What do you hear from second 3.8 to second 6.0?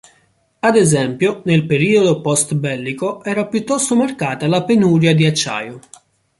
marcata la penuria di acciaio.